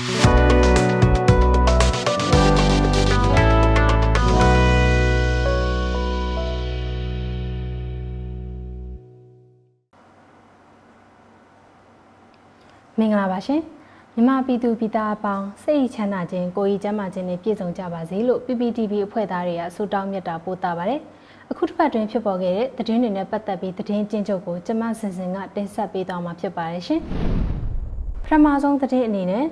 [0.00, 13.60] မင်္ဂလာပါရှင်
[14.14, 21.00] မြမပြည်သူပြည်သားအပေါင်းစိတ်ချမ်းသာခြင်းကိုယ်ရည်ကျန်းမာခြင်းနဲ့ပြည့်စုံကြပါစေလို့ PPTV အဖွဲ့သားတွေကဆုတောင်းမြတ်တာပို့တာပါတယ်
[21.50, 27.00] အခုတစ်ပတ်တွင်ဖြစ်ပေါ်ခဲ့တဲ့သတင်းတွေနဲ့ပတ်သက်ပြီးသတင်းကျဉ်းချုပ်ကိုကျမစင်စင်ကတင်ဆက်ပေးသွားမှာဖြစ်ပါတယ်ရှင်
[28.24, 29.44] ပထမဆုံးသတင်းအနေနဲ့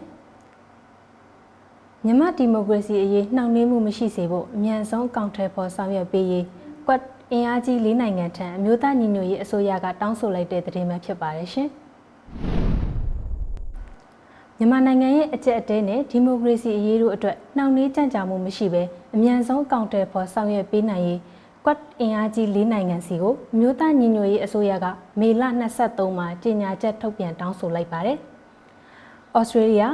[2.05, 6.45] မြန်မာဒီမိုကရေစီအရေးနှောင့်နှေးမှုမရှိစေဖို့အမြန်ဆုံးကောင်ထယ်ဖော်ဆောင်ရွက်ပေးရေး
[6.87, 7.01] ကွက်
[7.33, 11.69] အင်အားကြီး၄နိုင်ငံထံအမျိုးသားညီညွတ်ရေးအစိုးရကတောင်းဆိုလိုက်တဲ့သတင်းပဲဖြစ်ပါတယ်ရှင်
[14.59, 18.83] မြန်မာနိုင်ငံရဲ့အကျက်အတဲနဲ့ဒီမိုကရေစီအရေးတို့အတွက်နှောင့်နှေးကြန့်ကြာမှုမရှိဘဲ
[19.15, 21.21] အမြန်ဆုံးအကောင့်တယ်ဖော်ဆောင်ရွက်ပေးနိုင်ရေး
[21.65, 24.87] ကွက်အင်အားကြီး၄နိုင်ငံစီကိုအမျိုးသားညီညွတ်ရေးအစိုးရက
[25.21, 25.43] မေလ
[25.81, 28.19] 23မှာကြေညာချက်ထုတ်ပြန်တောင်းဆိုလိုက်ပါတယ်။
[29.39, 29.85] ဩစတြေးလျ၊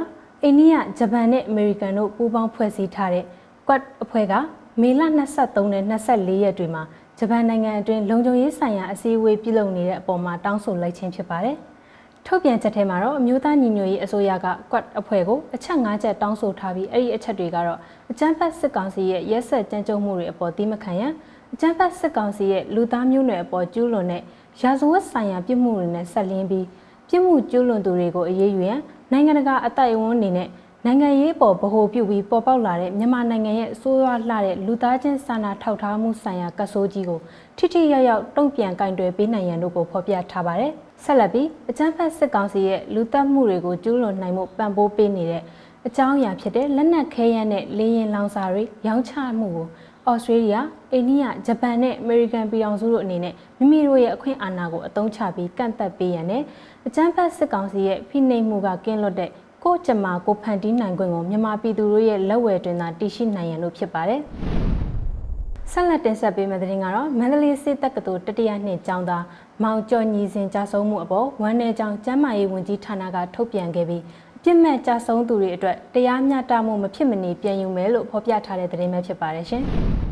[0.47, 3.25] အိန္ဒိယ၊ဂျပန်နဲ့အမေရိကန်တို့ပူးပေါင်းဖွဲ့စည်းထားတဲ့
[3.67, 4.33] ကွက်အဖွဲ့က
[4.81, 6.83] မေလ23နဲ့24ရက်တွေမှာ
[7.19, 11.55] ဂျပန်နိုင်ငံအတွင်းလုံခြုံရေးဆိုင်ရာအစည်းအဝေးပြုလုပ်နေတဲ့အပေါ်မှာတောင်းဆိုလိုက်ခြင်းဖြစ်ပါတယ်။
[12.25, 17.79] ထုတ်ပြန်ချက်ထဲမှာတော့အမျိုးသားညီညွတ်ရေးအစိုးရက quad အဖွဲ့ကိုအချက်၅ချက်တောင်းဆိုထားပြီးအဲ့ဒီအချက်တွေကတော့
[18.11, 21.13] အကြမ်းဖက်စစ်ကောင်စီရဲ့ရက်ဆက်ကြမ်းကြုတ်မှုတွေအပေါ်တိမခံရန်
[21.53, 24.21] အကြမ်းဖက်စစ်ကောင်စီရဲ့လူသားမျိုးနွယ်အပေါ်ကျူးလွန်တဲ့
[24.61, 26.65] ရာဇဝတ်ဆိုင်ရာပြစ်မှုတွေနဲ့ဆက်လင်းပြီး
[27.09, 30.49] ပြစ်မှုကျူးလွန်သူတွေကိုအရေးယူရန် နိုင်ငံတကာအတိုက်အဝန်းအနေနဲ့
[30.85, 37.19] နိုင်ငံရေးပေါ်ဗဟိုပြုပြီးပေါ်ပေါက်လာတဲ့မြန်မာနိုင်ငံရဲ့အစိုးရလှတဲ့လူသားချင်းစာနာထောက်ထားမှုဆိုင်ရာကဆိုးကြီးကို
[37.57, 40.71] ထိထိရောက်ရောက်တုံ့ပြန်ကင်တွယ်ပေးနိုင်ရန်တို့ကိုဖော်ပြထားပါတယ်။
[41.03, 45.43] ဆက်လက်ပြီးအကြမ်းဖက်စစ်ကောင်စီရဲ့လူသက်မှုတွေကိုကျူးလွန်နိုင်မှုပံ့ပိုးပေးနေတဲ့
[45.87, 49.67] အကြောင်းအရာဖြစ်တဲ့လက်နက်ခဲယမ်းနဲ့လေရင်လောင်စာတွေရောင်းချမှုကို
[50.11, 50.57] ဩစတြေးလျ၊
[50.93, 56.43] အိန္ဒိယ၊ဂျပန်နဲ့အမေရိကန်ပြည်ထောင်စုတို့အနေနဲ့မိမိတို့ရဲ့အခွင့်အာဏာကိုအသုံးချပြီးကန့်သက်ပေးရန်နဲ့
[56.87, 59.29] အကြမ်းဖက်စစ်ကောင်စီရဲ့ဖိနှိပ်မှုကကင်းလွတ်တဲ့
[59.63, 64.21] ကိုကြမာကိုဖန်တီးနိုင်ခွင့်ကိုမြန်မာပြည်သူတို့ရဲ့လက်ဝယ်တွင်သာတည်ရှိနိုင်ရန်လို့ဖြစ်ပါတယ်။
[65.71, 69.23] ဆက်လက်တင်ဆက်ပေးမယ့်သတင်းကတော့မန္တလေးစစ်တက္ကသိုလ်တတိယနှစ်ကျောင်းသား
[69.63, 74.03] မောင်ကျော်ညီစင်ကြာဆုံးမှုအပေါ်ဝမ်းနယ်ကျောင်းကျမ်းမာရေးဝန်ကြီးဌာနကထုတ်ပြန်ခဲ့ပြီး
[74.37, 79.63] အပြစ်မဲ့ကြာဆုံးသူတွေအတွက်တရားမျှတမှုမဖြစ်မနေပြန်ယူမယ်လို့ဖော်ပြထားတဲ့သတင်းပဲဖြစ်ပါတယ်ရှင်။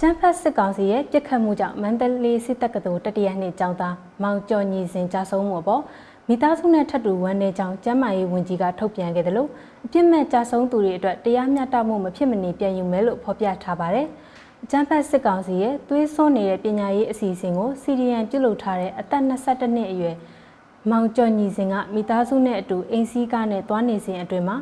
[0.00, 5.82] ကျန်းဖတ်စစ်ကောင်စီရဲ့ပြစ်ခတ်မှုကြောင့်မန္တလေးစစ်တက္ကသိုလ်တတိယနှစ်ကျောင်းသားမောင်ကျော်ညီစင်ကြာဆုံးမှုအပေါ်
[6.28, 9.48] မိသားစုနဲ့ထပ်တူဝမ်းနယ်ကြောင်းကျမ်းမာရေးဝန်ကြီးကထုတ်ပြန်ခဲ့တယ်လို့
[9.84, 14.06] အပြစ်မဲ့ကြာဆုံးသူတွေအတွက်တရားမျှတမှုမဖြစ်မနေပြန်ယူမယ်လို့ဖော်ပြထားပါတယ်။
[14.64, 20.16] အကြမ်းဖက်စစ်ကောင်စီရဲ့သွေးစွန်းနေတဲ့ပညာရေးအစီအစဉ်ကိုစီရီယန်ပြုလုပ်ထားတဲ့အသက်22နှစ်အရွယ်
[20.90, 24.56] မောင်ကျော်ညီစင်ကမိသားစုနဲ့အတူအိမ်စီးကားနဲ့သွားနေစဉ်အတွင်းမှာ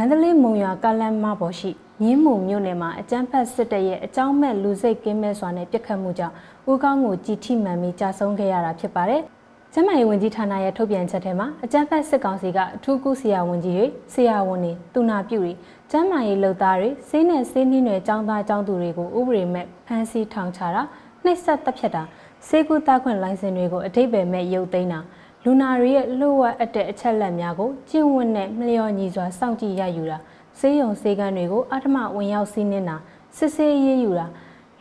[0.00, 1.70] မန္တလေးမုံရွာကားလမ်းမပေါ်ရှိ
[2.02, 6.34] မြင်းမှုမြို့နယ်မှာအကြမ်းဖက်စစ်တပ်ရဲ့အကြောင်းမဲ့လူစိတ်ကင်းမဲ့စွာနဲ့ပြစ်ခတ်မှုကြောင့်
[6.70, 9.22] ဦးကောင်းကိုကြည်ထိမှန်ပြီးကြာဆုံးခဲ့ရတာဖြစ်ပါတယ်။
[9.74, 15.52] ကျမရေးဝန်ကြီးဌာနရဲ့ထုတ်ပြန်ချက်ထဲမှာအကြမ်းဖက်စစ်ကောင်စီကအထူးကုဆရာဝန်ကြီးတွေဆရာဝန်တွေတူနာပြုတွေ
[15.90, 20.82] ကျမရေးလုပ်သားတွေစေးနဲ့စေးနှင်းတွေចောင်းသားចောင်းသူတွေကိုဥပဒေမဲ့ဖမ်းဆီးထောင်ချတာ
[21.24, 22.02] နှိပ်စက်တပ်ဖြတ်တာ
[22.48, 25.00] စေကူတာခွင့်လိုင်စင်တွေကိုအထိပ္ပယ်မဲ့ရုပ်သိမ်းတာ
[25.44, 30.18] လူနာတွေရဲ့လှုပ်ဝက်အပ်တဲ့အချက်လက်များကိုကျင့်ဝတ်နဲ့မလျော်ညီစွာစောင့်ကြည့်ရယူတာ
[30.58, 32.96] စေယုံစေကန်းတွေကိုအထမဝင်ရောက်စီးနင်းတာ
[33.36, 34.26] စစ်ဆေးရေးယူတာ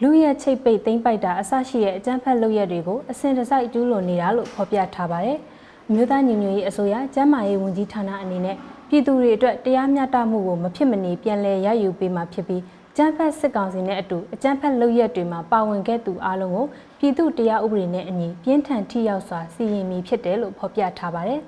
[0.01, 5.37] လူရဲ့ချိတ်ပိတ်သိမ့်ပိုက်တာအဆရှိတဲ့အကြမ်းဖက်လုပ်ရက်တွေကိုအစဉ်တစိုက်ကျူးလွန်နေတာလို့ဖော်ပြထားပါတယ်။
[5.93, 8.55] မြို့သားညီညွတ်ရေးအစိုးရကျန်းမာရေးဝန်ကြီးဌာနအနေနဲ့
[8.89, 12.61] ပြည်သူတွေအတွက်တရားမျှတမှုကိုမဖြစ်မနေပြန်လည်ရယူပေးမှာဖြစ်ပြီး
[12.99, 16.65] ကျန်းဖက်စစ်ကောင်စီနဲ့အတူအကြမ်းဖက်လုပ်ရက်တွေမှာပါဝင်ခဲ့သူအလုံးကို
[16.99, 21.41] ပြည်သူတရားဥပဒေနဲ့အညီပြင်းထန်ထိရောက်စွာစီရင်မည်ဖြစ်တယ်လို့ဖော်ပြထားပါတယ်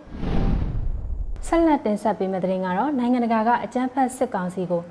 [1.48, 4.84] ။ဆက်လက်တင်ဆက်ပေးမယ့်သတင်းကတော့နိုင်ငံတကာကအကြမ်းဖက်စစ်ကောင်စီကို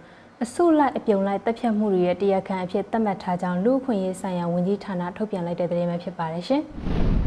[0.43, 6.63] အစုလိုက်အပြုံလိုက်တပ်ဖြတ်မှုတွေရဲ့တရားခံအဖြစ်သတ်မှတ်ထားကြောင်းလူ့အခွင့်အရေးဆိုင်ရာဝန်ကြီးဌာနထုတ်ပြန်လိုက်တဲ့သတင်းပဲဖြစ်ပါတယ်ရှင်။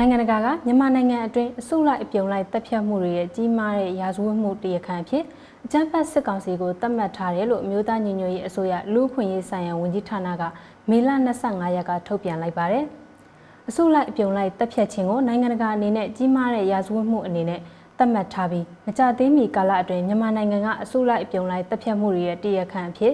[0.00, 5.24] နိုင်ငံတကာကမြန်မာနိုင်ငံအတွင်းအစုလိုက်အပြုံလိုက်တပ်ဖြတ်မှုတွေရဲ့ကြီးမားတဲ့ရာဇဝတ်မှုတရားခံအဖြစ်
[5.64, 10.42] အကြမ်းဖက်စစ်ကောင်စီကိုသတ်မှတ်ထားတယ်လို့အမျိုးသားညီညွတ်ရေးအစိုးရလူ့အခွင့်အရေးဆိုင်ရာဝန်ကြီးဌာနက
[10.90, 11.10] မေလ
[11.42, 12.84] 25ရက်ကထုတ်ပြန်လိုက်ပါတယ်။
[13.68, 17.60] အစုလိုက်အပြုံလိုက်တပ်ဖြတ်ခြင်းကိုနိုင်ငံတကာအနေနဲ့ကြီးမားတဲ့ရာဇဝတ်မှုအနေနဲ့
[17.98, 23.12] သတ်မှတ်ထားပြီးမကြသေးမီကာလအတွင်းမြန်မာနိုင်ငံကအစိုးလိုက်အပြုံလိုက်တပ်ဖြတ်မှုတွေရဲ့တရားခံအဖြစ်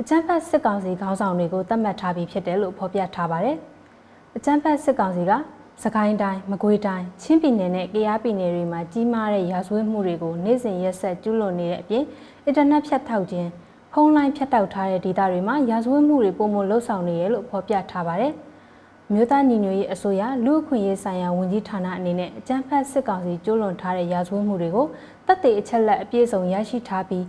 [0.00, 3.56] အကြမ်းဖက်စစ်ကောင်စီခေါင်းဆောင်တွေကိုသတ်မှတ်ထားပြီးဖြစ်တယ်လို့ဖော်ပြထားပါတယ်။
[4.36, 5.32] အကြမ်းဖက်စစ်ကောင်စီက
[5.84, 12.04] စကိုင်းတိုင်းမကွေးတိုင်းချင်းပြည်နယ်နဲ့ကယားပြည်နယ်တွေမှာကြီးမားတဲ့ရာဇဝတ်မှုတွေကိုနေ့စဉ်ရက်ဆက်ကျူးလွန်နေတဲ့အပြင်
[12.44, 13.48] အင်တာနက်ဖြတ်တောက်ခြင်း
[13.92, 18.32] ဖုန်းလိုင်းဖြတ်တောက်ထားတဲ့ဒေသတွေမှာရာဇဝတ်မှုတွေပုံမလှုပ်ဆောင်နေရလို့ဖော်ပြထားပါတယ်။
[19.12, 24.86] မြို့သားညီညွတ်ရေးအစိုးရလူ့အခွင့်အရေးဆိုင်ရာဝန်ကြီးဌာနအနေနဲ့အကြမ်းဖက်စစ်ကောင်စီကျူးလွန်ထားတဲ့ရာဇဝတ်မှုတွေကို
[25.26, 27.24] တပ်တွေအချက်လက်အပြည့်စုံရရှိထားပြီး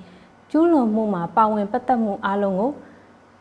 [0.51, 2.71] ကျူးလွန်မှုမှာပါဝင်ပတ်သက်မှုအလုံးကို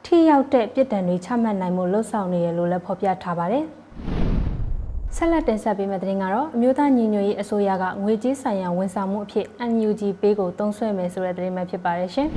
[0.05, 3.80] ထိရောက်တဲ့ပြစ်ဒဏ်တွေချမှတ်နိုင်မှုလှုံ့ဆော်နေရလို့လည်းဖော်ပြထားပါတယ်။စ
[5.23, 12.29] ဆက်လက်တင်ဆက်ပေးမယ့်သတင်းကတော့အမျိုးသားညီညွတ်ရေးအစိုးရကငွေကြေးဆိုင်ရာဝန်ဆောင်မှုအဖြစ် NUG ပေးကိုတုံးဆွဲမယ်ဆိုတဲ့သတင်းပဲဖြစ်ပါတယ်ရှင်။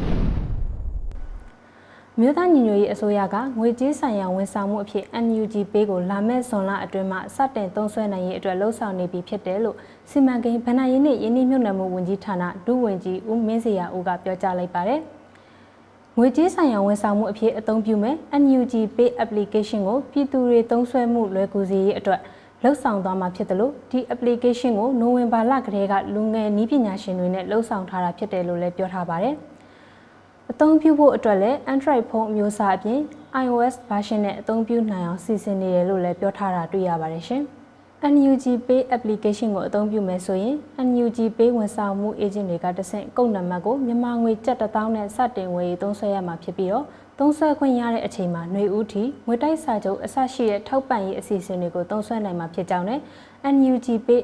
[2.19, 9.77] မြို့သားညီညွတ်ရေးအစိုးရကငွေကြေးဆိုင်ရာဝန်ဆောင်မှုအဖြစ် NUG ပေးကိုလာမယ့်ဇွန်လအတွင်းမှာစတင်သုံးစွဲနိုင်ရေးအတွက်လှုံ့ဆော်နေပြီဖြစ်တယ်လို့
[10.09, 14.99] စီမံကိန်းဗဏ္ဍာရေးနှင့်ယင်းနှိမ့်မြုပ်နှံမှုဝန်ကြီးဌာနဒုဝန်ကြီးဦးမင်းစရာဦးကပြောကြားလိုက်ပါတယ်။
[16.17, 22.21] ငွေကြေးဆိုင်ရာဝန်ဆောင်မှုအဖြစ်အသုံးပြုမဲ့ NUG Pay application ကိုပြည်သူတွေသုံးစွဲမှုလွယ်ကူစေရေးအတွက်
[22.63, 29.35] လှုပ်ဆောင်သွားမှာဖြစ်တယ်လို့ဒီ application ကိုနိုဝင်ဘာလကတည်းကလူငယ်နည်းပညာရှင်တွေနဲ့လှုပ်ဆောင်ထားတာဖြစ်တယ်လို့လည်းပြောထားပါတယ်။
[30.51, 32.99] အသုံးပြုဖို့အတွက်လည်း Android ဖုန်းအမျိုးအစားအပြင်
[33.43, 37.43] iOS version နဲ့အသုံးပြုနိုင်အောင်စီစဉ်နေတယ်လို့လည်းပြောထားတာတွေ့ရပါတယ်ရှင်။
[38.11, 40.55] NUG Pay application ကိုအသုံးပြုမယ်ဆိုရင်
[40.87, 46.85] NUG Pay ဝန်ဆောင်မှု agent တွေကတဆင့်ကုတ်နံပါတ်ကိုမြန်မာငွေကျပ်1000နဲ့စတင်ဝယ်သုံးစွဲရမှာဖြစ်ပြီးတော့
[47.19, 52.99] သုံးစွဲခွင့်ရတဲ့အချိန်မှာຫນွေဦးထီငွေတိုက်စာချုပ်အစရှိတဲ့ထောက်ပံ့ရေးအစီအစဉ်တွေကိုသုံးစွဲနိုင်မှာဖြစ်ကြောင်းနဲ့
[53.55, 54.19] NUG Pay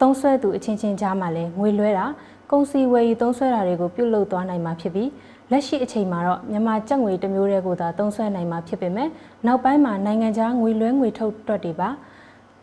[0.00, 2.06] သုံးစွဲသူအချင်းချင်းကြားမှာလည်းငွေလွှဲတာ
[2.50, 5.10] ကုန်စည်ဝယ်ယူသုံးစွဲတာတွေကိုပြုလုပ်သွားနိုင်မှာဖြစ်ပြီး
[5.50, 9.08] လက်ရှိအချိန်မှာတော့မြန်မာကျပ်ငွေတစ်မျိုးတည်းကိုသာသုံးစွဲနိုင်မှာဖြစ်ပေမဲ့
[9.46, 11.88] နောက်ပိုင်းမှာနိုင်ငံခြားငွေလွှဲငွေထုတ်တွက်တွေပါ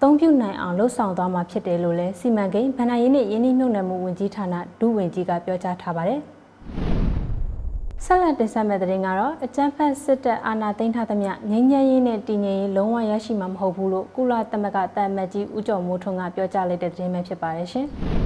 [0.01, 6.19] သုံးပြုနိုင်အောင်လှုပ်ဆောင်သွားမှာဖြစ်တယ်လို့လည်းစီမံကိန်းဗဏ္ဍာရေးနှင့်ယင်းနှိမ့်မြုပ်နှံမှုဝန်ကြီးဌာနဒုဝန်ကြီးကပြောကြားထားပါတယ်။
[8.05, 17.87] ဆက်လက်တင်ဆက်မယ့်သတင်းကတော့အကြမ်းဖက်စစ်တပ်အာဏာသိမ်းထားသမျှငြိမ်းချမ်းရေးနဲ့တည်ငြိမ်ရေးလုံးဝရရှိမှာမဟုတ်ဘူးလို့ကုလသမဂ္ဂတာမတ်ကြီးဦးကျော်မိုးထွန်းကပြောကြားလိုက်တဲ့သတင်းပဲဖြစ်ပါတယ်ရှင်။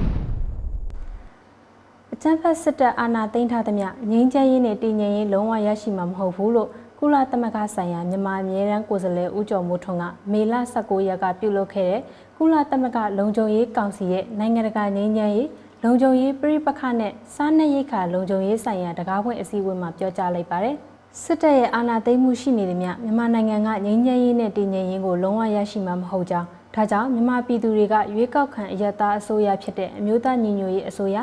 [2.22, 6.68] ကျန်းဖက်စစ်တပ်အာဏာသိမ်းထားသမျှငြိမ်းချမ်းရေးနဲ့တည်ငြိမ်ရေးလုံးဝရရှိမှာမဟုတ်ဘူးလို့
[7.02, 12.00] ကုလသမဂ္ဂဆိုင်ရာမြန်မာအမြဲတမ်းကိုယ်စားလှယ်ဦးကျော်မိုးထွန်းကမေလ19ရက်ကပြုလုပ်ခဲ့တဲ့
[12.36, 15.48] ကုလသမဂ္ဂလုံခြုံရေးကောင်စီရဲ့နိုင်ငံတကာငြိမ်းချမ်းရေး
[15.84, 20.74] လုံခြုံရေးပြိပခနဲ့စားနပ်ရိက္ခာလုံခြုံရေးဆိုင်ရာတကားဖွင့်အစည်းအဝေးမှာပြောကြားလိုက်ပါတယ်။
[21.22, 31.16] စစ်တပ်ရဲ့အာဏာသိမ်းမှုရှိနေသည်မြမြန်မာနိုင်ငံကငြိမ်းချမ်းရေးနဲ့တည်ငြိမ်ရေးကိုလုံးဝရရှိမှာမဟုတ်ကြောင်းဒါကြောင့်မြန်မာပြည်သူတွေကရွေးကောက်ခံအယက်သားအစိုးရဖြစ်တဲ့အမျိုးသားညီညွတ်ရေးအစိုးရ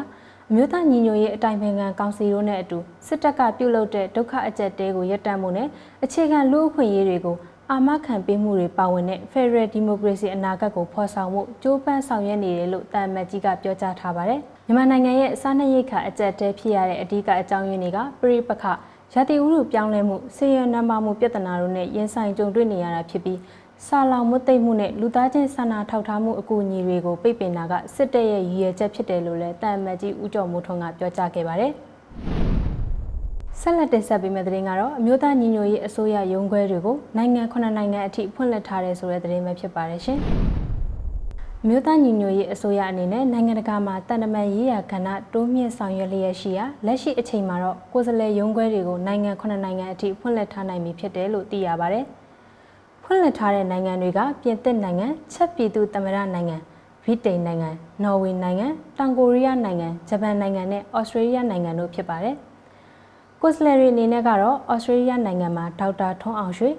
[0.52, 2.78] အမျိုးသားညီညွတ်ရေးအတိုင်ပင်ခံကောင်စီတို့နဲ့အတူ
[3.08, 5.68] စစ်တပ်ကပြုလုပ်တဲ့ဒုက္ခအကြက်တဲကိုရပ်တန့်မှုနဲ့
[6.04, 7.38] အခြေခံလူ့အခွင့်အရေးတွေကို
[7.72, 18.64] အာမခံပေးမှုတွေပါဝင်တဲ့ Federal Democracy အနာဂတ်ကိုဖော်ဆောင်မှုကြိုးပမ်းဆောင်ရွက်နေတယ်လို့တာမတ်ကြီးကပြောကြားထားပါတယ်။မြန်မာနိုင်ငံရဲ့စားနပ်ရိက္ခာအကြက်တဲဖြစ်ရတဲ့အဓိကအကြောင်းရင်းတွေကပြည်ပခ
[19.14, 23.40] ရာသီဥတုပြောင်းလဲမှုဆေးရနံပါမှုပြဿနာတို့နဲ့ရင်ဆိုင်ကြုံတွေ့နေရတာဖြစ်ပြီး
[23.86, 31.72] စာလောင်မွတ်သိမ့်မှုနဲ့လူသားချင်းစာနာထောက်ထားမှုအကူအညီတွေကိုပိတ်ပင်တာကစစ်တပ်ရဲ့ရည်ရွယ်ချက်ဖြစ်တယ်လို့လည်းတန်အမတ်ကြီးဦးကျော်မိုးထွန်းကပြောကြားခဲ့ပါတယ်။
[33.60, 40.20] ဆက်လက်တင်ဆက်ပေးမယ့်သတင်းကတော့အမျိုးသားညီညွတ်ရေးအစိုးရရုံးခွဲတွေကိုနိုင်ငံခုနှစ်နိုင်ငံအထိဖွင့်လှစ်ထားတယ်ဆိုတဲ့သတင်းပဲဖြစ်ပါတယ်ရှင်။
[41.68, 52.06] မြို့သားညီညွတ်ရေးအစိုးရအနေနဲ့နိုင်ငံတကာမှာတန်တမာရေးရာကဏ္ဍတိုးမြင့်ဆောင်ရွက်လျက်ရှိရာလက်ရှိအချိန်မှာတော့ကိုယ်စားလှယ်ရုံးခွဲတွေကိုနိုင်ငံခုနှစ်နိုင်ငံအထိဖွင့်လှစ်ထားနိုင်ပြီဖြစ်တယ်လို့သိရပါတယ်။
[53.10, 56.58] ဖွင့်လှစ်ထားတဲ့နိုင်ငံတွေကပြင်သစ်နိုင်ငံချက်ပြည်သူသမ္မတနိုင်ငံ
[57.04, 57.70] ဗြိတိန်နိုင်ငံ
[58.04, 58.68] နော်ဝေနိုင်ငံ
[58.98, 62.36] တောင်ကိုရီးယားနိုင်ငံဂျပန်နိုင်ငံနဲ့ဩစတြေးလျနိုင်ငံတို့ဖြစ်ပါတယ်။
[63.42, 66.70] ကိုစလရီအနေနဲ့ကတော့ဩစတြေးလျနိုင်ငံမှာဒေါက်တာထွန်းအောင်ရွှေ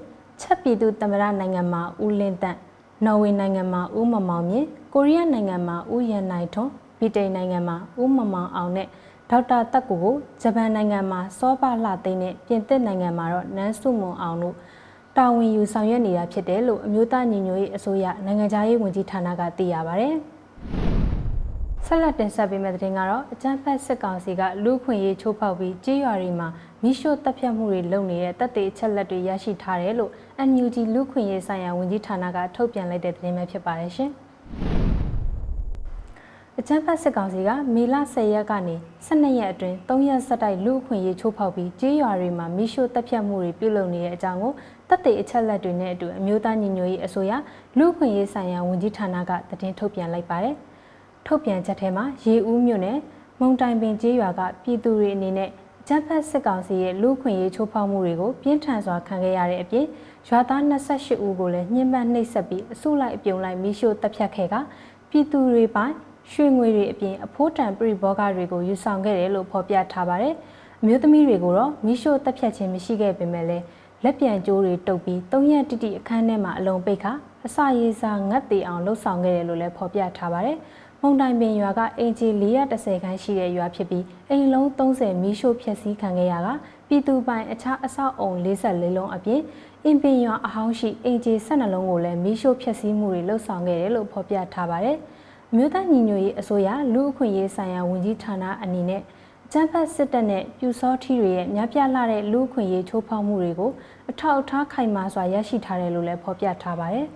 [0.40, 2.58] ချက်ပြည်သူသမ္မတနိုင်ငံမှာဦးလင်းတန့်
[3.04, 8.88] နော်ဝေနိုင်ငံမှာဦးမမောင်မြင့်ကိုရီးယားနိုင်ငံမှာဦးရန်နိုင်ထွန်းဗြိတိန်နိုင်ငံမှာဦးမမောင်အောင်နဲ့
[9.31, 14.56] ဒေါက်တာတက်ကိုကိုဂျပန်နိုင်ငံမှာစောပလှသိန်းနဲ့ပြင်သစ်နိုင်ငံမှာတော့နန်းစုမွန်အောင်တို့
[15.19, 20.09] တာဝန်ယူဆောင်ရွက်နေတာဖြစ်တယ်လို့အမျိုးသားညီညွတ်ရေးအစိုးရနိုင်ငံခြားရေးဝန်ကြီးဌာနကသိရပါဗျ။
[21.87, 26.48] ဆက်လက်တင်ဆက်ပေးမယ့်သတင်းကတော့အကြမ်းဖက်စစ်ကောင်စီကလူခွင့်ရေးချိုးဖောက်ပြီးကြေးရွာတွေမှာ
[26.82, 30.10] မိရှို့တပ်ဖြတ်မှုတွေလုပ်နေတဲ့တပ်တွေအချက်လက်တွေရရှိထားတယ်လို့
[30.48, 34.13] NUG လူခွင့်ရေးဆိုင်ရာဝန်ကြီးဌာနကထုတ်ပြန်လိုက်တဲ့သတင်းပဲဖြစ်ပါတယ်ရှင်။
[36.60, 44.53] အကြမ်းဖက်စစ်ကောင်စီကမေလ10ရက်ကနေ12ရက်အတွင်း3ရက်ဆက်တိုက်လူအခွင့်ရေးချိုးဖောက်ပြီးကြေးရွာတွေမှာမိရှို့တပ်ဖြတ်မှုတွေပြုလုပ်နေတဲ့အကြောင်းကို
[44.88, 47.32] တပ်တွေအချက်လက်တွေနဲ့အတူအမျိုးသားညီညွတ်ရေးအစိုးရ
[47.79, 50.55] လူ့အခွင့်အရေးဆိုင်ရာဝန်ကြီးဌာနကသတင်းထုတ်ပြန်လိုက်ပါတယ်။
[51.27, 52.98] ထုတ်ပြန်ချက်ထဲမှာရေဦးမြို့နယ်
[53.41, 55.50] မုံတိုင်ပင်ကျေးရွာကပြည်သူတွေအနေနဲ့
[55.88, 59.86] ဂျမ်ဖတ်စစ်ကောင်စီရဲ့လူ့အခွင့်အရေးချိုးဖောက်မှုတွေကိုပြင်းထန်စွာခံခဲ့ရတဲ့အပြင်
[60.29, 64.55] ရွာသား28ဦးကိုလည်းညှဉ်းပန်းနှိပ်စက်ပြီးအစုလိုက်အပြုံလိုက်မိရှို့တပ်ဖြတ်ခဲ့က
[65.10, 65.94] ပြည်သူတွေပိုင်း
[66.32, 70.35] ရွှေငွေတွေအပြင်အဖိုးတန်ပြည်ဘောဂတွေကိုယူဆောင်ခဲ့တယ်လို့ဖော်ပြထားပါတယ်။
[70.81, 73.65] အမျိုးသမီးတွေကိုတော့မိရှို့တပ်ဖြတ်ခြင်းမရှိခဲ့ပေမဲ့လည်း
[74.05, 77.13] လက်ပြန်ကြိုးတွေတုပ်ပြီး၃ရက်တိတိအခန်းထဲမှာအလုံးပိတ်ခါ
[77.47, 80.56] အစာရေးစားငတ်တေအောင်လှုပ်ဆောင်ခဲ့တယ်လို့လည်းဖော်ပြထားပါတယ်။
[81.03, 86.55] မုံတိုင်ပင်ရွာကအင်ဂျီ430ခန်းရှိတဲ့ရွာဖြစ်ပြီးအိမ်လုံး30မီးရှို့ဖျက်ဆီးခံခဲ့ရတာ
[86.89, 89.41] ပြည်သူပိုင်အခြားအဆောက်အုံ44လုံးအပြင်
[89.85, 94.97] အင်ပင်ရွာအဟောင်းရှိအင်ဂျီ12လုံးကိုလည်းမီးရှို့ဖျက်ဆီးမှုတွေလှုပ်ဆောင်ခဲ့တယ်လို့ဖော်ပြထားပါတယ်။
[95.56, 99.02] မြို့သားညီညွတ်ရေးအစိုးရလူအခွင့်ရေးဆိုင်ရာဝန်ကြီးဌာနအနေနဲ့
[99.52, 103.70] ကျန်းဖတ်စစ်တပ်နဲ့ပြူစောထီတွေရဲ့များပြားလာတဲ့လူ့အခွင့်အရေးချိုးဖောက်မှုတွေကို
[104.10, 107.06] အထောက်အထားခိုင်မာစွာရရှိထားတယ်လို့လည်းဖော်ပြထားပါတယ်။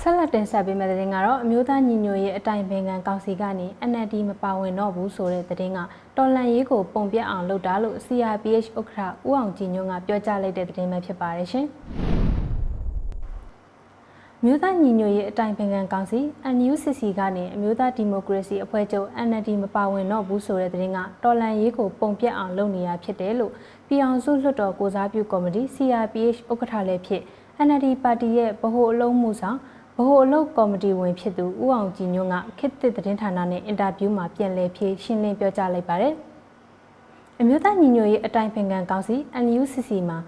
[0.00, 5.78] ဆက်လက်တင်ဆက်ပေးမယ့်သတင်းကတော့အမျိုးသားညီညွတ်ရေးအတိုင်ပင်ခံကောင်စီကနေ NLD မပါဝင်တော့ဘူးဆိုတဲ့သတင်းက
[6.16, 11.68] တော်လန်ရေးကိုပုံပြအောင်လုပ်တာလို့ CRPH ဥက္ကဋ္ဌဦးအောင်ကြည်ညွန့်ကပြောကြားလိုက်တဲ့သတင်းပဲဖြစ်ပါတယ်ရှင်။
[14.44, 16.20] မြို့သားညီညွတ်ရေးအတိုင်ပင်ခံကောင်စီ
[16.56, 23.52] NUCC ကနေအမျိုးသားဒီမိုကရေစီအဖွဲ့ချုပ် NLD မပါဝင်တော့ဘူးဆိုတဲ့သတင်းကတော်လန်ရေးကိုပုံပြအောင်လုပ်နေရဖြစ်တယ်လို့
[23.86, 27.22] ပြည်အောင်စုလွှတ်တော်ကိုစားပြုကော်မတီ CRPH ဥက္ကဋ္ဌလည်းဖြစ်
[27.66, 29.58] NLD ပါတီရဲ့ဗဟိုအလုံးမှုဆောင်
[29.96, 36.14] ဗဟိုအလုပ်ကော်မတီဝင်ဖြစ်သူဦးအောင်ကြည်ညွန့်ကခေတ်သစ်သတင်းဌာနနဲ့အင်တာဗျူးမှာပြန်လည်ဖြေရှင်းလင်းပြောကြားလိုက်ပါတယ်။
[37.40, 40.18] အမျိုးသားညီညွတ်ရေးအတိုင်ပင်ခံကောင်စီ NUCC မှာ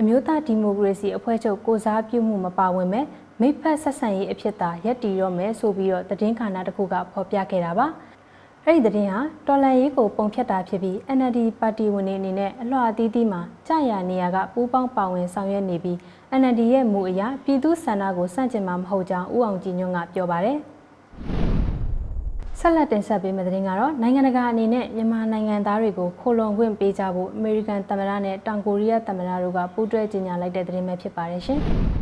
[0.00, 3.04] အမျိုးသားဒီမိုကရေစီအဖွဲ့ချုပ်ကိုစားပြုမှုမပါဝင်မဲ့
[3.44, 7.86] မိဖက်ဆက်ဆံရေးအဖြစ်သာရက်တည်ရောမယ်ဆိုပြီးတော့သတင်းခါနာတစ်ခုကဖော်ပြခဲ့တာပါ။
[8.66, 15.96] အဲ့ဒီသတင်းဟာတော်လန်ရေးကိုပုံဖြတ်တာဖြစ်ပြီး NLD ပါတီဝင်တွေအနေနဲ့အလှအသီးသီးမှာကြာရနေရကပူးပေါင်းပါဝင်ဆောင်ရွက်နေပြီး
[16.40, 20.58] NLD ရဲ့မူအရပြည်သူစန္ဒကိုစန့်ကျင်မှာမဟုတ်ကြောင်းဦးအောင်ကြည်ညွန့်ကပြောပါတယ်။
[22.60, 31.62] ဆက်လက်တင်ဆက်ပေးမယ့်သတင်းကတော့နိုင်ငံတကာအနေနဲ့မြန်မာနိုင်ငံသားတွေကိုခိုလုံခွင့်ပေးကြဖို့အမေရိကန်သမ္မတနဲ့တောင်ကိုရီးယားသမ္မတတို့ကပူးတွဲကြေညာလိုက်တဲ့သတင်းပဲဖြစ်ပါတယ်ရှင်။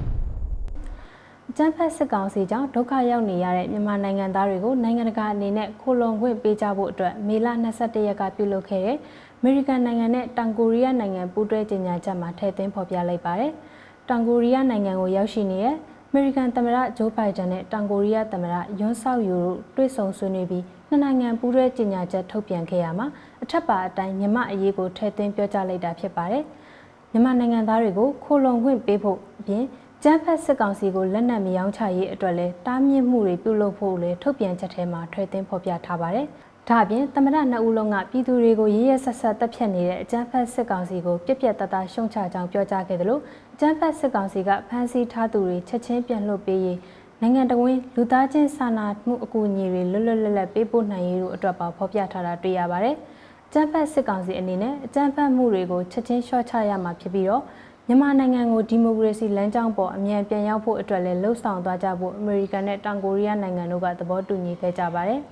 [1.52, 13.52] အကြမ်းဖက်စစ်ကောင်စီကြောင့်ဒုက္ခရောက်နေရတဲ့မြန်မာနိုင်ငံသားတွေကိုနိုင်ငံတကာအနေနဲ့ခိုလုံခွင့်ပေးကြဖို့အတွက်မေလ22ရက်ကပြုလုပ်ခဲ့တဲ့အမေရိကန်နိုင်ငံနဲ့တောင်ကိုရီးယားနိုင်ငံပူးတွဲကြေညာချက်မှာထည့်သွင်းဖော်ပြလိုက်ပါတယ်။
[14.08, 15.74] တောင်ကိုရီးယားနိုင်ငံကိုရောက်ရှိနေတဲ့
[16.08, 23.06] အမေရိကန်သမ္မတဂျိုးဘိုင်ဒန်နဲ့တောင်ကိုရီးယားသမ္မတယွန်းဆောက်ယူတို့တွေ့ဆုံဆွေးနွေးပြီးနှစ်နိုင်ငံပူးတွဲကြေညာချက်ထုတ်ပြန်ခဲ့ရမှာ
[23.42, 26.44] အထက်ပါအတိုင်းမြမအရေးကိုထည့်သွင်းပြောကြားလိုက်တာဖြစ်ပါတယ်။
[27.12, 29.64] မြန်မာနိုင်ငံသားတွေကိုခိုလုံခွင့်ပေးဖို့အပြင်
[30.04, 36.26] ကျန်းဖက်စစ်ကောင်စီကိုလက်နက်မရောင်းချရေးအတွက်လည်းတားမြစ်မှုတွေပြုလုပ်ဖို့လည်းထုတ်ပြန်ချက်ထဲမှာထည့်သွင်းဖော်ပြထားပါတယ်။
[36.68, 43.20] ဒါအပြင်သမရနှစ်ဦးလုံးကပြည်သူတွေကိုရရဆက်ဆက်တပ်ဖြတ်နေတဲ့အကြမ်းဖက်စစ်ကောင်စီကိုပြက်ပြက်တတရှုံချကြောင်းပြောကြားခဲ့တယ်လို့
[43.54, 46.78] အကြမ်းဖက်စစ်ကောင်စီကဖမ်းဆီးထားသူတွေချက်ချင်းပြန်လွှတ်ပေးရေး
[47.20, 52.96] နိုင်ငံတော်ဝင်လူသားချင်းစာနာမှုအကူအညီတွေလွတ်လွတ်လပ်လပ်ပေးပို့နိုင်ရေးတို့အတွက်ပါဖော်ပြထားတာတွေ့ရပါတယ်။
[53.52, 57.42] ကျန်းဖက်စစ်ကောင်စီအနေနဲ့အကြမ်းဖက်မှုတွေကိုချက်ချင်းလျှော့ချရမှာဖြစ်ပြီးတော့
[57.88, 65.20] မြန်မာနိုင်ငံကိုဒီမိုကရေစီလမ်းကြောင်းပေါ်အမြန်ပြန်ရောက်ဖို့အတွက်လည်းလှုံ့ဆော်သွားကြဖို့အမေရိကန်နဲ့တောင်ကိုရီးယားနိုင်ငံတို့ကသဘောတူညီခဲ့ကြပါတယ်။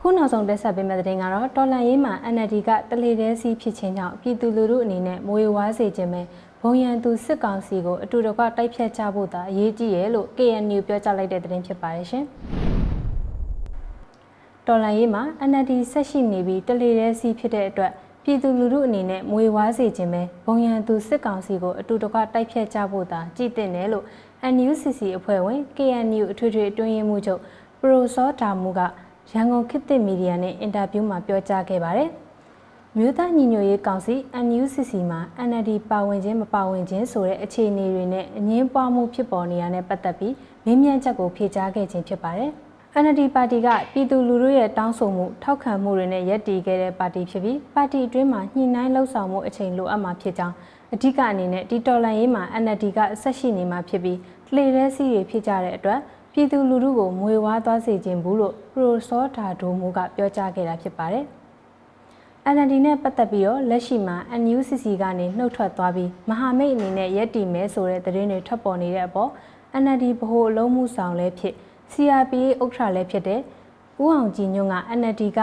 [0.00, 6.22] ခုနောက်ဆုံးတက်ဆက်ပေးမယ့်သတင်းကတော့တော်လန်ရေးမှာ NLD ကတလေတဲစီဖြစ်ခြင်းကြောင့်ပြည်သူလူထုအနေနဲ့မွေဝါးစေခြင်းပဲ
[6.60, 12.24] ဘုံရန်သူစစ်ကောင်စီကိုအတူတကွတိုက်ဖြတ်ကြဖို့သာအရေးကြီးရဲ့လို့ KNU ပြောကြားလိုက်တဲ့သတင်းဖြစ်ပါတယ်ရှင်။
[14.66, 17.92] တော်လန်ရေးမှာ NLD ဆက်ရှိနေပြီးတလေတဲစီဖြစ်တဲ့အတွက်
[18.24, 24.04] ပြည်သူလူထုအနေနဲ့မွေဝါးစေခြင်းပဲဘုံရန်သူစစ်ကောင်စီကိုအတူတကွတိုက်ဖြတ်ကြဖို့သာကြည်တင်တယ်လို့
[24.54, 27.40] NUCC အဖွဲ့ဝင် KNU အထွေထွေအတွင်းရေးမှူးချုပ်
[27.80, 28.80] ပရိုစောဒါမူက
[29.32, 32.10] ရန်ကုန်ခေတ်သစ်မီဒီယာနဲ့အင်တာဗျူးမှာပြောကြားခဲ့ပါတယ်။
[32.96, 34.14] မြို့သားညီညွတ်ရေးကောင်စီ
[34.46, 40.34] NUCC မှာ NLD ပါဝင်ခြင်းမပါဝင်ခြင်းဆိုတဲ့အခြေအနေတွေနဲ့အငင်းပွားမှုဖြစ်ပေါ်နေရတဲ့ပတ်သက်ပြီး
[40.64, 42.52] မေးမြန်းချက်ကိုဖြေကြားခဲ့ခြင်းဖြစ်ပါတယ်။
[42.98, 50.54] NLD ပါတီကပြည်သူလူထုရဲ့တောင်းဆိုမှုထောက်ခံမှုတွေနဲ့ရပ်တည်ခဲ့တဲ့ပါတီဖြစ်ပြီးပါတီအတွင်းမှာညှိနှိုင်းလှုပ်ဆောင်မှုအချိန်လိုအပ်မှာဖြစ်ကြောင်း
[50.94, 54.18] အဓိကအနေနဲ့ဒီတော်လန်ရေးမှာ NLD ကဆက်ရှိနေမှာဖြစ်ပြီး
[54.54, 56.00] လှေရဲစီးတွေဖြစ်ကြတဲ့အတွက်
[56.32, 61.24] ပြည်သူလူထုကိုမွေဝါးသွားစေခြင်းဘူးလို့ပရိုစောဒါဒိုမိုကပြောကြားခဲ့တာဖြစ်ပါတယ်။
[62.54, 69.30] NLD နဲ့ပတ်သက်ပြီးတော့လက်ရှိမှာ NUCC ကနေနှုတ်ထွက်သွားပြီးမဟာမိတ်အနေနဲ့ရက်တည်မဲဆိုတဲ့သတင်းတွေထွက်ပေါ်နေတဲ့အပေါ်
[69.82, 71.54] NLD ဗဟိုအလုံးမှုဆောင်လည်းဖြစ်
[71.92, 73.40] CRPA ဥက္ကဋ္ဌလည်းဖြစ်တဲ့
[74.02, 75.40] ဦးအောင်ကြည်ညွန့်က NLD က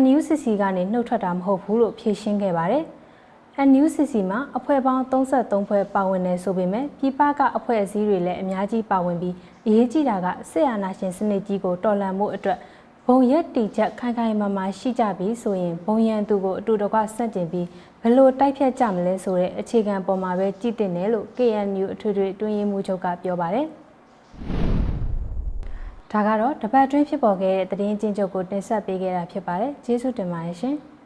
[0.00, 2.84] NUCC ကနေနှုတ်ထွက်တာမဟုတ်ဘူးလို့ဖြေရှင်းခဲ့ပါတယ်။
[3.68, 9.34] NUCC မှာအဖွဲ့ပေါင်း33ဖွဲ့ပါဝင်နေဆိုပေမဲ့ပြည်ပကအဖွဲ့အစည်းတွေလည်းအများကြီးပါဝင်ပြီး
[9.66, 12.58] အရေးကြီးတာကစစ်အာဏာရှင်စနစ်ကြီးကိုတော်လှန်မှုအတွက်
[13.06, 17.66] ဘုံရက်တီချက်ခိုင်ခိုင်မာမာရှိကြပြီဆိုရင်ဘုံရန်သူကိုအတူတကွဆန့်ကျင်ပြီး
[18.00, 23.66] ဘယ်လိုတိုက်ဖြတ်ကြမလဲဆိုတဲ့အခြေခံပေါ်မှာပဲကြည့်တင်တယ်လို့ KNU အထွေထွေတွင်းရေးမှူးချုပ်ကပြောပါတယ်။
[26.12, 30.76] ဒါကတော့တပတ်တွင်းဖြစ်ပေါ်ခဲ့တဲ့သတင်းချင်းချုပ်ကိုတင်ဆက်ပေးခဲ့တာဖြစ်ပါတယ်။ကျေးဇူးတင်ပါတယ်ရှင်။